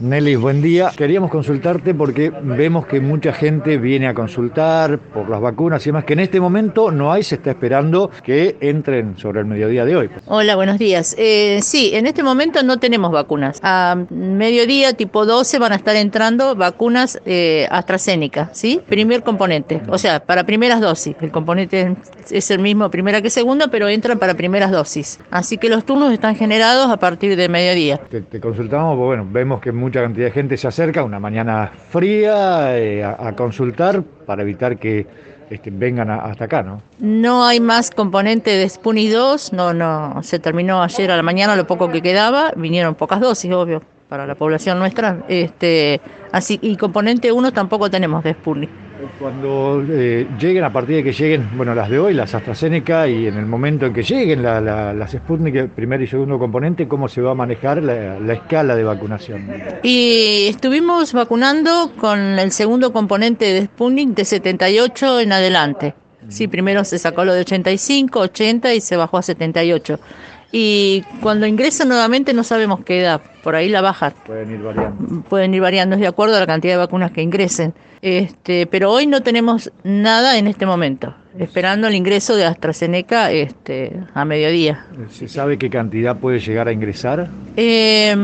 Nelly, 0.00 0.36
buen 0.36 0.62
día. 0.62 0.92
Queríamos 0.96 1.28
consultarte 1.28 1.92
porque 1.92 2.30
vemos 2.30 2.86
que 2.86 3.00
mucha 3.00 3.32
gente 3.32 3.78
viene 3.78 4.06
a 4.06 4.14
consultar 4.14 5.00
por 5.00 5.28
las 5.28 5.40
vacunas 5.40 5.84
y 5.84 5.86
demás, 5.86 6.04
que 6.04 6.12
en 6.12 6.20
este 6.20 6.40
momento 6.40 6.92
no 6.92 7.10
hay, 7.10 7.24
se 7.24 7.34
está 7.34 7.50
esperando 7.50 8.08
que 8.22 8.56
entren 8.60 9.18
sobre 9.18 9.40
el 9.40 9.46
mediodía 9.46 9.84
de 9.84 9.96
hoy. 9.96 10.10
Hola, 10.26 10.54
buenos 10.54 10.78
días. 10.78 11.16
Eh, 11.18 11.58
sí, 11.62 11.90
en 11.94 12.06
este 12.06 12.22
momento 12.22 12.62
no 12.62 12.78
tenemos 12.78 13.10
vacunas. 13.10 13.58
A 13.64 13.96
mediodía, 14.08 14.92
tipo 14.92 15.26
12, 15.26 15.58
van 15.58 15.72
a 15.72 15.76
estar 15.76 15.96
entrando 15.96 16.54
vacunas 16.54 17.20
eh, 17.26 17.66
AstraZeneca, 17.68 18.50
¿sí? 18.52 18.80
Primer 18.88 19.24
componente, 19.24 19.82
o 19.88 19.98
sea, 19.98 20.20
para 20.20 20.44
primeras 20.44 20.80
dosis. 20.80 21.16
El 21.20 21.32
componente 21.32 21.96
es 22.30 22.50
el 22.52 22.60
mismo 22.60 22.88
primera 22.88 23.20
que 23.20 23.30
segunda, 23.30 23.66
pero 23.66 23.88
entran 23.88 24.20
para 24.20 24.34
primeras 24.34 24.70
dosis. 24.70 25.18
Así 25.32 25.58
que 25.58 25.68
los 25.68 25.84
turnos 25.84 26.12
están 26.12 26.36
generados 26.36 26.88
a 26.88 26.98
partir 26.98 27.34
de 27.34 27.48
mediodía. 27.48 27.98
Te, 28.08 28.20
te 28.20 28.38
consultamos, 28.38 28.96
pues 28.96 29.06
bueno, 29.06 29.26
vemos 29.28 29.60
que 29.60 29.72
mucha 29.88 30.02
cantidad 30.02 30.26
de 30.26 30.32
gente 30.32 30.56
se 30.58 30.68
acerca 30.68 31.02
una 31.02 31.18
mañana 31.18 31.72
fría 31.88 32.76
eh, 32.78 33.02
a, 33.02 33.32
consultar 33.34 34.02
para 34.26 34.42
evitar 34.42 34.76
que 34.76 35.06
este, 35.48 35.70
vengan 35.70 36.10
a, 36.10 36.16
hasta 36.16 36.44
acá, 36.44 36.62
¿no? 36.62 36.82
No 36.98 37.42
hay 37.46 37.58
más 37.58 37.90
componente 37.90 38.50
de 38.50 38.68
Sputnik 38.68 39.10
2, 39.10 39.54
no, 39.54 39.72
no, 39.72 40.22
se 40.22 40.38
terminó 40.38 40.82
ayer 40.82 41.10
a 41.10 41.16
la 41.16 41.22
mañana 41.22 41.56
lo 41.56 41.66
poco 41.66 41.90
que 41.90 42.02
quedaba, 42.02 42.52
vinieron 42.54 42.96
pocas 42.96 43.18
dosis, 43.20 43.50
obvio, 43.50 43.82
para 44.10 44.26
la 44.26 44.34
población 44.34 44.78
nuestra, 44.78 45.24
este, 45.26 46.02
así 46.32 46.58
y 46.62 46.76
componente 46.76 47.32
1 47.32 47.52
tampoco 47.52 47.90
tenemos 47.90 48.24
de 48.24 48.32
Sputnik. 48.32 48.70
Cuando 49.20 49.84
eh, 49.88 50.26
lleguen, 50.40 50.64
a 50.64 50.72
partir 50.72 50.96
de 50.96 51.04
que 51.04 51.12
lleguen, 51.12 51.48
bueno, 51.56 51.74
las 51.74 51.88
de 51.88 52.00
hoy, 52.00 52.14
las 52.14 52.34
AstraZeneca, 52.34 53.06
y 53.06 53.28
en 53.28 53.36
el 53.36 53.46
momento 53.46 53.86
en 53.86 53.94
que 53.94 54.02
lleguen 54.02 54.42
la, 54.42 54.60
la, 54.60 54.92
las 54.92 55.12
Sputnik, 55.12 55.68
primer 55.70 56.02
y 56.02 56.08
segundo 56.08 56.38
componente, 56.38 56.88
¿cómo 56.88 57.08
se 57.08 57.20
va 57.20 57.30
a 57.30 57.34
manejar 57.34 57.82
la, 57.82 58.18
la, 58.18 58.32
escala 58.32 58.74
de 58.74 58.82
vacunación? 58.82 59.46
Y 59.84 60.46
estuvimos 60.48 61.12
vacunando 61.12 61.92
con 61.96 62.18
el 62.18 62.50
segundo 62.50 62.92
componente 62.92 63.52
de 63.52 63.66
Sputnik 63.66 64.10
de 64.10 64.24
78 64.24 65.20
en 65.20 65.32
adelante. 65.32 65.94
Sí, 66.28 66.48
primero 66.48 66.84
se 66.84 66.98
sacó 66.98 67.24
lo 67.24 67.32
de 67.32 67.40
85, 67.40 68.18
80 68.18 68.74
y 68.74 68.80
se 68.80 68.96
bajó 68.96 69.18
a 69.18 69.22
78 69.22 69.98
y 70.50 71.04
cuando 71.20 71.46
ingresan 71.46 71.88
nuevamente 71.88 72.32
no 72.32 72.42
sabemos 72.42 72.80
qué 72.84 73.00
edad, 73.00 73.20
por 73.42 73.54
ahí 73.54 73.68
la 73.68 73.80
bajan. 73.80 74.14
Pueden 74.26 74.50
ir 74.52 74.62
variando. 74.62 75.22
Pueden 75.28 75.54
ir 75.54 75.60
variando, 75.60 75.94
es 75.96 76.00
de 76.00 76.06
acuerdo 76.06 76.36
a 76.36 76.40
la 76.40 76.46
cantidad 76.46 76.74
de 76.74 76.78
vacunas 76.78 77.10
que 77.10 77.22
ingresen. 77.22 77.74
Este, 78.00 78.66
pero 78.66 78.92
hoy 78.92 79.06
no 79.06 79.22
tenemos 79.22 79.72
nada 79.82 80.38
en 80.38 80.46
este 80.46 80.64
momento, 80.66 81.14
esperando 81.38 81.88
el 81.88 81.94
ingreso 81.96 82.36
de 82.36 82.44
AstraZeneca 82.44 83.30
este, 83.32 84.00
a 84.14 84.24
mediodía. 84.24 84.86
¿Se 85.10 85.28
sabe 85.28 85.58
qué 85.58 85.68
cantidad 85.68 86.16
puede 86.16 86.38
llegar 86.38 86.68
a 86.68 86.72
ingresar? 86.72 87.28
Eh, 87.56 88.16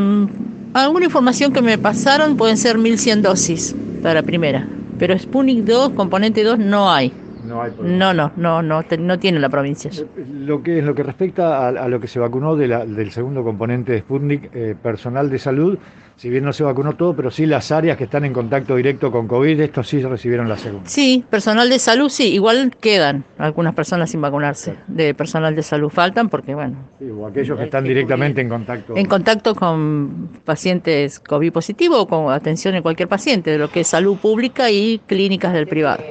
alguna 0.74 1.04
información 1.04 1.52
que 1.52 1.60
me 1.60 1.76
pasaron 1.76 2.36
pueden 2.36 2.56
ser 2.56 2.78
1.100 2.78 3.20
dosis 3.20 3.74
para 4.02 4.22
primera, 4.22 4.66
pero 4.98 5.18
Sputnik 5.18 5.64
2, 5.64 5.90
componente 5.90 6.44
2, 6.44 6.58
no 6.58 6.90
hay. 6.90 7.12
No, 7.54 7.62
hay 7.62 7.72
no, 7.80 8.12
no, 8.12 8.32
no, 8.36 8.62
no, 8.62 8.82
no 8.98 9.18
tiene 9.18 9.38
la 9.38 9.48
provincia. 9.48 9.90
Lo 10.16 10.62
que, 10.62 10.78
en 10.78 10.86
lo 10.86 10.94
que 10.94 11.02
respecta 11.02 11.66
a, 11.66 11.68
a 11.68 11.88
lo 11.88 12.00
que 12.00 12.08
se 12.08 12.18
vacunó 12.18 12.56
de 12.56 12.68
la, 12.68 12.84
del 12.84 13.10
segundo 13.12 13.44
componente 13.44 13.92
de 13.92 14.00
Sputnik, 14.00 14.50
eh, 14.52 14.74
personal 14.80 15.30
de 15.30 15.38
salud, 15.38 15.78
si 16.16 16.30
bien 16.30 16.44
no 16.44 16.52
se 16.52 16.62
vacunó 16.62 16.92
todo, 16.92 17.14
pero 17.14 17.30
sí 17.30 17.44
las 17.44 17.72
áreas 17.72 17.96
que 17.96 18.04
están 18.04 18.24
en 18.24 18.32
contacto 18.32 18.76
directo 18.76 19.10
con 19.10 19.26
COVID, 19.26 19.60
estos 19.60 19.88
sí 19.88 20.00
recibieron 20.00 20.48
la 20.48 20.56
segunda. 20.56 20.88
Sí, 20.88 21.24
personal 21.28 21.68
de 21.68 21.78
salud 21.78 22.08
sí, 22.08 22.32
igual 22.32 22.72
quedan 22.80 23.24
algunas 23.38 23.74
personas 23.74 24.10
sin 24.10 24.20
vacunarse. 24.20 24.76
De 24.86 25.14
personal 25.14 25.56
de 25.56 25.62
salud 25.62 25.88
faltan 25.88 26.28
porque, 26.28 26.54
bueno. 26.54 26.76
Sí, 26.98 27.10
o 27.10 27.26
aquellos 27.26 27.58
que 27.58 27.64
están 27.64 27.84
directamente 27.84 28.40
en 28.40 28.48
contacto. 28.48 28.96
En 28.96 29.06
contacto 29.06 29.54
con 29.54 30.28
pacientes 30.44 31.18
COVID 31.18 31.52
positivo 31.52 32.00
o 32.00 32.06
con 32.06 32.32
atención 32.32 32.74
en 32.74 32.82
cualquier 32.82 33.08
paciente, 33.08 33.50
de 33.50 33.58
lo 33.58 33.68
que 33.68 33.80
es 33.80 33.88
salud 33.88 34.16
pública 34.16 34.70
y 34.70 35.00
clínicas 35.06 35.52
del 35.52 35.66
privado. 35.66 36.02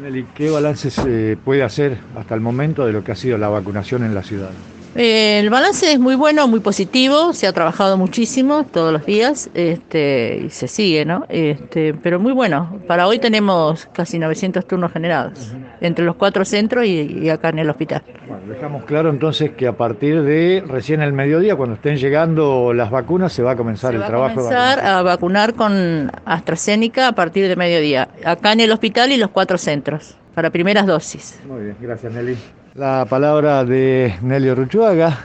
Nelly, 0.00 0.32
¿qué 0.34 0.48
balance 0.50 0.90
se 0.90 1.36
puede 1.36 1.62
hacer 1.62 2.00
hasta 2.14 2.34
el 2.34 2.40
momento 2.40 2.86
de 2.86 2.92
lo 2.92 3.04
que 3.04 3.12
ha 3.12 3.16
sido 3.16 3.36
la 3.38 3.48
vacunación 3.50 4.02
en 4.02 4.14
la 4.14 4.22
ciudad? 4.22 4.64
El 5.02 5.48
balance 5.48 5.90
es 5.90 5.98
muy 5.98 6.14
bueno, 6.14 6.46
muy 6.46 6.60
positivo, 6.60 7.32
se 7.32 7.46
ha 7.46 7.54
trabajado 7.54 7.96
muchísimo 7.96 8.66
todos 8.66 8.92
los 8.92 9.06
días 9.06 9.48
este, 9.54 10.42
y 10.44 10.50
se 10.50 10.68
sigue, 10.68 11.06
¿no? 11.06 11.24
Este, 11.30 11.94
pero 11.94 12.20
muy 12.20 12.32
bueno. 12.32 12.78
Para 12.86 13.06
hoy 13.06 13.18
tenemos 13.18 13.86
casi 13.94 14.18
900 14.18 14.66
turnos 14.66 14.92
generados 14.92 15.54
entre 15.80 16.04
los 16.04 16.16
cuatro 16.16 16.44
centros 16.44 16.84
y, 16.84 17.18
y, 17.22 17.30
acá 17.30 17.48
en 17.48 17.60
el 17.60 17.70
hospital. 17.70 18.02
Bueno, 18.28 18.42
dejamos 18.46 18.84
claro 18.84 19.08
entonces 19.08 19.52
que 19.52 19.66
a 19.66 19.72
partir 19.72 20.20
de 20.20 20.62
recién 20.68 21.00
el 21.00 21.14
mediodía, 21.14 21.56
cuando 21.56 21.76
estén 21.76 21.96
llegando 21.96 22.74
las 22.74 22.90
vacunas, 22.90 23.32
se 23.32 23.42
va 23.42 23.52
a 23.52 23.56
comenzar 23.56 23.92
se 23.92 23.96
el 23.96 24.02
va 24.02 24.06
trabajo. 24.06 24.40
A 24.40 24.42
comenzar 24.42 24.80
a 24.84 25.00
vacunar 25.00 25.54
con 25.54 26.12
AstraZeneca 26.26 27.08
a 27.08 27.12
partir 27.12 27.48
de 27.48 27.56
mediodía, 27.56 28.10
acá 28.22 28.52
en 28.52 28.60
el 28.60 28.70
hospital 28.70 29.12
y 29.12 29.16
los 29.16 29.30
cuatro 29.30 29.56
centros 29.56 30.18
para 30.34 30.50
primeras 30.50 30.86
dosis. 30.86 31.40
Muy 31.46 31.62
bien, 31.62 31.76
gracias 31.80 32.12
Nelly. 32.12 32.36
La 32.76 33.04
palabra 33.04 33.64
de 33.64 34.14
Nelly 34.22 34.54
Ruchuaga, 34.54 35.18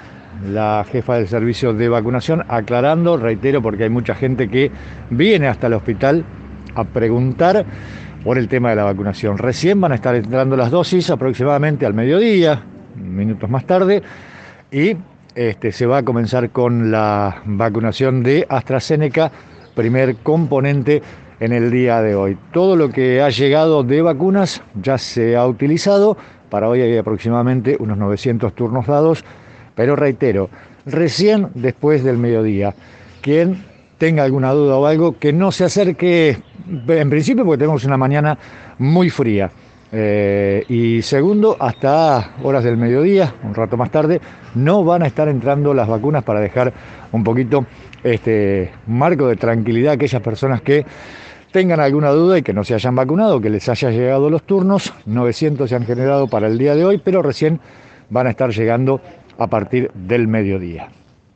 la 0.51 0.83
jefa 0.91 1.17
del 1.17 1.27
servicio 1.27 1.75
de 1.75 1.87
vacunación, 1.89 2.43
aclarando, 2.47 3.17
reitero, 3.17 3.61
porque 3.61 3.83
hay 3.83 3.91
mucha 3.91 4.15
gente 4.15 4.49
que 4.49 4.71
viene 5.11 5.47
hasta 5.47 5.67
el 5.67 5.73
hospital 5.73 6.25
a 6.73 6.83
preguntar 6.83 7.63
por 8.23 8.39
el 8.39 8.47
tema 8.47 8.71
de 8.71 8.77
la 8.77 8.85
vacunación. 8.85 9.37
Recién 9.37 9.79
van 9.79 9.91
a 9.91 9.95
estar 9.95 10.15
entrando 10.15 10.57
las 10.57 10.71
dosis 10.71 11.11
aproximadamente 11.11 11.85
al 11.85 11.93
mediodía, 11.93 12.63
minutos 12.95 13.47
más 13.47 13.65
tarde, 13.65 14.01
y 14.71 14.97
este, 15.35 15.71
se 15.71 15.85
va 15.85 15.99
a 15.99 16.03
comenzar 16.03 16.49
con 16.49 16.89
la 16.89 17.43
vacunación 17.45 18.23
de 18.23 18.47
AstraZeneca, 18.49 19.31
primer 19.75 20.15
componente 20.15 21.03
en 21.39 21.53
el 21.53 21.69
día 21.69 22.01
de 22.01 22.15
hoy. 22.15 22.37
Todo 22.51 22.75
lo 22.75 22.89
que 22.89 23.21
ha 23.21 23.29
llegado 23.29 23.83
de 23.83 24.01
vacunas 24.01 24.63
ya 24.81 24.97
se 24.97 25.35
ha 25.35 25.45
utilizado. 25.45 26.17
Para 26.55 26.69
hoy 26.69 26.79
hay 26.79 26.95
aproximadamente 26.97 27.75
unos 27.81 27.97
900 27.97 28.53
turnos 28.53 28.87
dados, 28.87 29.25
pero 29.75 29.97
reitero, 29.97 30.49
recién 30.85 31.49
después 31.53 32.01
del 32.01 32.17
mediodía, 32.17 32.73
quien 33.19 33.65
tenga 33.97 34.23
alguna 34.23 34.53
duda 34.53 34.77
o 34.77 34.85
algo, 34.85 35.19
que 35.19 35.33
no 35.33 35.51
se 35.51 35.65
acerque, 35.65 36.37
en 36.87 37.09
principio 37.09 37.43
porque 37.43 37.57
tenemos 37.57 37.83
una 37.83 37.97
mañana 37.97 38.37
muy 38.77 39.09
fría. 39.09 39.51
Eh, 39.91 40.63
y 40.69 41.01
segundo, 41.01 41.57
hasta 41.59 42.35
horas 42.41 42.63
del 42.63 42.77
mediodía, 42.77 43.35
un 43.43 43.53
rato 43.53 43.75
más 43.75 43.91
tarde, 43.91 44.21
no 44.53 44.85
van 44.85 45.03
a 45.03 45.07
estar 45.07 45.27
entrando 45.27 45.73
las 45.73 45.89
vacunas 45.89 46.23
para 46.23 46.39
dejar 46.39 46.71
un 47.11 47.21
poquito 47.21 47.65
este 48.01 48.71
marco 48.87 49.27
de 49.27 49.35
tranquilidad 49.35 49.91
a 49.91 49.95
aquellas 49.95 50.21
personas 50.21 50.61
que 50.61 50.85
tengan 51.55 51.79
alguna 51.79 52.09
duda 52.09 52.37
y 52.37 52.41
que 52.41 52.51
no 52.51 52.65
se 52.65 52.73
hayan 52.73 52.97
vacunado, 52.97 53.39
que 53.39 53.49
les 53.49 53.69
haya 53.69 53.89
llegado 53.89 54.29
los 54.29 54.43
turnos, 54.43 54.91
900 55.05 55.69
se 55.69 55.73
han 55.77 55.85
generado 55.85 56.27
para 56.27 56.47
el 56.47 56.57
día 56.57 56.75
de 56.75 56.83
hoy, 56.83 56.97
pero 56.97 57.21
recién 57.21 57.61
van 58.09 58.27
a 58.27 58.31
estar 58.31 58.49
llegando 58.49 58.99
a 59.37 59.47
partir 59.47 59.89
del 59.93 60.27
mediodía. 60.27 60.89